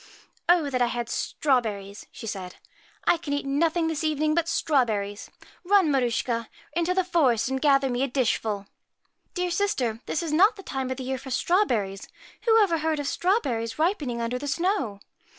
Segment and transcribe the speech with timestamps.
[0.27, 2.55] * Oh that I had strawberries!' she said.'
[3.05, 5.29] I can eat nothing this evening but strawberries.
[5.63, 8.65] Run, Mar uschka, into the forest and gather me a dishful.'
[9.01, 12.07] * Dear sister, this is not the time of the year for strawberries.
[12.47, 15.01] Who ever heard of strawberries ripening under the snow?'